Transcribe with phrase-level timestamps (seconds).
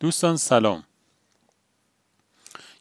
[0.00, 0.84] دوستان سلام.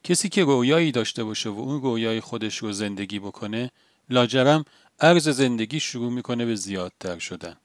[0.03, 3.71] کسی که رویایی داشته باشه و اون رویای خودش رو زندگی بکنه
[4.09, 4.65] لاجرم
[4.99, 7.57] عرض زندگی شروع می‌کنه به زیادتر شدن.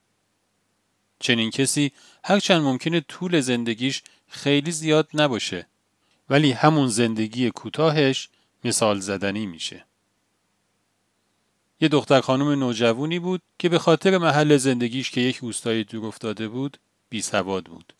[1.19, 1.91] چنین کسی
[2.23, 5.67] هرچند ممکنه طول زندگیش خیلی زیاد نباشه
[6.29, 8.29] ولی همون زندگی کوتاهش
[8.63, 9.85] مثال زدنی میشه.
[11.81, 16.47] یه دختر خانم نوجوانی بود که به خاطر محل زندگیش که یک روستای دور افتاده
[16.47, 16.77] بود
[17.09, 17.93] بی سواد بود.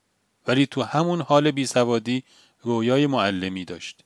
[0.48, 2.24] ولی تو همون حال بیسوادی
[2.62, 4.04] رویای معلمی داشت.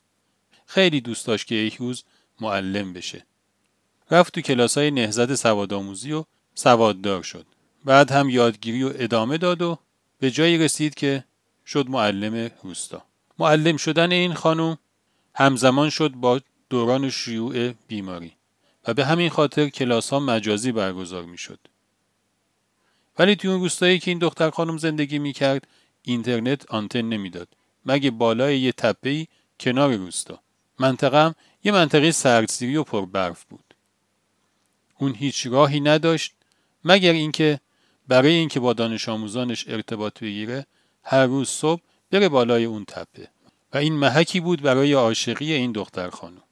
[0.65, 2.03] خیلی دوست داشت که یک روز
[2.41, 3.25] معلم بشه.
[4.11, 6.23] رفت تو کلاس های نهزت سواد آموزی و
[6.55, 7.45] سواددار شد.
[7.85, 9.79] بعد هم یادگیری و ادامه داد و
[10.19, 11.23] به جایی رسید که
[11.65, 13.03] شد معلم روستا.
[13.39, 14.77] معلم شدن این خانم
[15.35, 18.31] همزمان شد با دوران شیوع بیماری
[18.87, 21.59] و به همین خاطر کلاس ها مجازی برگزار می شد.
[23.19, 25.67] ولی توی اون روستایی که این دختر خانم زندگی می کرد
[26.07, 27.47] اینترنت آنتن نمی‌داد.
[27.85, 29.27] مگه بالای یه تپه
[29.59, 30.39] کنار روستا.
[30.79, 33.73] منطقه یه منطقه سردسیری و پر برف بود.
[34.99, 36.33] اون هیچ راهی نداشت
[36.83, 37.59] مگر اینکه
[38.07, 40.65] برای اینکه با دانش آموزانش ارتباط بگیره
[41.03, 41.81] هر روز صبح
[42.11, 43.29] بره بالای اون تپه.
[43.73, 46.43] و این محکی بود برای عاشقی این دختر خانم.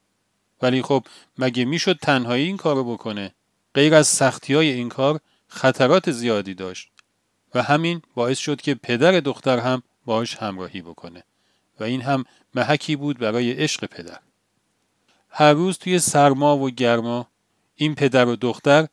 [0.61, 1.05] ولی خب
[1.38, 3.33] مگه می‌شد تنهایی این کارو بکنه؟
[3.73, 6.89] غیر از سختی های این کار خطرات زیادی داشت.
[7.55, 11.23] و همین باعث شد که پدر دختر هم باش همراهی بکنه
[11.79, 12.23] و این هم
[12.55, 14.19] محکی بود برای عشق پدر.
[15.29, 17.27] هر روز توی سرما و گرما
[17.75, 18.87] این پدر و دختر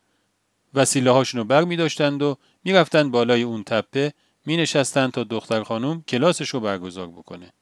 [0.73, 4.13] وسیله هاشون رو بر می و می رفتند بالای اون تپه
[4.45, 7.53] می تا دختر خانم کلاسش رو برگزار بکنه.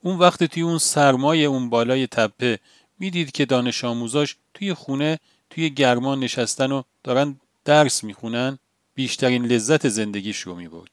[0.00, 2.58] اون وقت توی اون سرمای اون بالای تپه
[2.98, 5.18] می‌دید که دانش آموزاش توی خونه
[5.50, 8.58] توی گرما نشستن و دارن درس می‌خونن
[8.94, 10.90] بیشترین لذت زندگیش رو می برد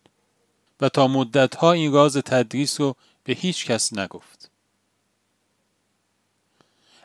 [0.81, 4.49] و تا مدتها این راز تدریس رو به هیچ کس نگفت.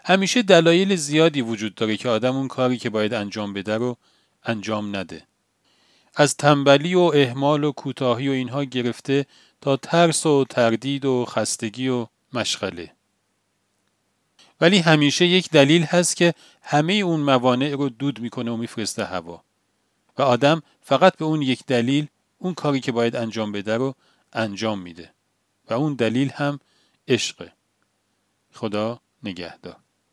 [0.04, 3.96] همیشه دلایل زیادی وجود داره که آدم اون کاری که باید انجام بده رو
[4.44, 5.22] انجام نده.
[6.14, 9.26] از تنبلی و احمال و کوتاهی و اینها گرفته
[9.60, 12.92] تا ترس و تردید و خستگی و مشغله.
[14.60, 19.45] ولی همیشه یک دلیل هست که همه اون موانع رو دود می‌کنه و میفرسته هوا.
[20.18, 22.06] و آدم فقط به اون یک دلیل
[22.38, 23.94] اون کاری که باید انجام بده رو
[24.32, 25.12] انجام میده.
[25.70, 26.60] و اون دلیل هم
[27.08, 27.52] عشقه
[28.52, 29.76] خدا نگهدار.